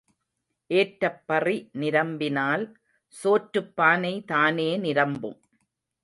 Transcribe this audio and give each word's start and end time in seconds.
ஏற்றப் 0.69 1.19
பறி 1.25 1.69
நிரம்பினால் 1.73 2.63
சோற்றுப் 3.15 3.75
பானை 3.75 4.23
தானே 4.25 4.77
நிரம்பும். 4.77 5.37